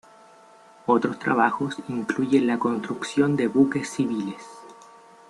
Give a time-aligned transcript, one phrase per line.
[0.87, 4.43] Otros trabajos incluyen la construcción de buques civiles.